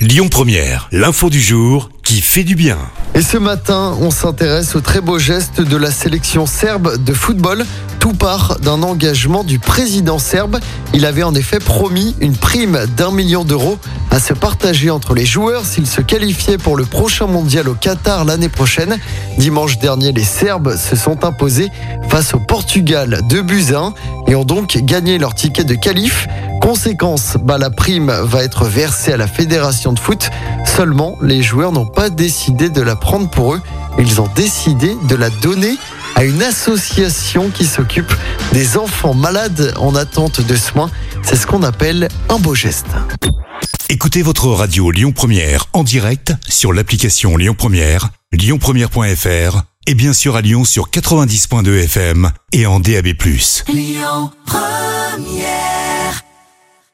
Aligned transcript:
Lyon 0.00 0.28
Première, 0.30 0.88
l'info 0.92 1.28
du 1.28 1.42
jour 1.42 1.90
qui 2.04 2.22
fait 2.22 2.42
du 2.42 2.54
bien. 2.54 2.78
Et 3.14 3.20
ce 3.20 3.36
matin, 3.36 3.94
on 4.00 4.10
s'intéresse 4.10 4.74
au 4.74 4.80
très 4.80 5.02
beau 5.02 5.18
geste 5.18 5.60
de 5.60 5.76
la 5.76 5.90
sélection 5.90 6.46
serbe 6.46 6.96
de 7.04 7.12
football. 7.12 7.66
Tout 7.98 8.14
part 8.14 8.58
d'un 8.60 8.82
engagement 8.82 9.44
du 9.44 9.58
président 9.58 10.18
serbe. 10.18 10.58
Il 10.94 11.04
avait 11.04 11.22
en 11.22 11.34
effet 11.34 11.58
promis 11.58 12.16
une 12.18 12.34
prime 12.34 12.78
d'un 12.96 13.10
million 13.10 13.44
d'euros 13.44 13.78
à 14.10 14.20
se 14.20 14.32
partager 14.32 14.88
entre 14.88 15.12
les 15.12 15.26
joueurs 15.26 15.66
s'ils 15.66 15.86
se 15.86 16.00
qualifiaient 16.00 16.56
pour 16.56 16.78
le 16.78 16.86
prochain 16.86 17.26
mondial 17.26 17.68
au 17.68 17.74
Qatar 17.74 18.24
l'année 18.24 18.48
prochaine. 18.48 18.98
Dimanche 19.36 19.78
dernier, 19.80 20.12
les 20.12 20.24
Serbes 20.24 20.76
se 20.78 20.96
sont 20.96 21.26
imposés 21.26 21.68
face 22.08 22.32
au 22.32 22.38
Portugal 22.38 23.20
de 23.28 23.42
buts 23.42 23.74
à 23.74 23.80
1 23.80 23.94
et 24.28 24.34
ont 24.34 24.46
donc 24.46 24.78
gagné 24.78 25.18
leur 25.18 25.34
ticket 25.34 25.64
de 25.64 25.74
qualif. 25.74 26.26
Conséquence, 26.60 27.36
bah, 27.42 27.58
la 27.58 27.70
prime 27.70 28.10
va 28.10 28.44
être 28.44 28.66
versée 28.66 29.12
à 29.12 29.16
la 29.16 29.26
fédération 29.26 29.92
de 29.92 29.98
foot. 29.98 30.30
Seulement, 30.64 31.16
les 31.22 31.42
joueurs 31.42 31.72
n'ont 31.72 31.86
pas 31.86 32.10
décidé 32.10 32.68
de 32.68 32.82
la 32.82 32.96
prendre 32.96 33.28
pour 33.30 33.54
eux. 33.54 33.62
Ils 33.98 34.20
ont 34.20 34.28
décidé 34.36 34.94
de 35.08 35.16
la 35.16 35.30
donner 35.30 35.76
à 36.14 36.24
une 36.24 36.42
association 36.42 37.50
qui 37.50 37.64
s'occupe 37.64 38.12
des 38.52 38.76
enfants 38.76 39.14
malades 39.14 39.74
en 39.78 39.94
attente 39.94 40.40
de 40.40 40.56
soins. 40.56 40.90
C'est 41.22 41.36
ce 41.36 41.46
qu'on 41.46 41.62
appelle 41.62 42.08
un 42.28 42.38
beau 42.38 42.54
geste. 42.54 42.86
Écoutez 43.88 44.22
votre 44.22 44.46
radio 44.48 44.90
Lyon 44.90 45.12
Première 45.12 45.66
en 45.72 45.82
direct 45.82 46.34
sur 46.48 46.72
l'application 46.72 47.36
Lyon 47.36 47.54
Première, 47.56 48.10
lyonpremière.fr 48.32 49.62
et 49.86 49.94
bien 49.94 50.12
sûr 50.12 50.36
à 50.36 50.40
Lyon 50.40 50.64
sur 50.64 50.90
90.2 50.90 51.84
FM 51.84 52.30
et 52.52 52.66
en 52.66 52.80
DAB+. 52.80 53.08
Lyon 53.68 54.30
Première 54.46 55.69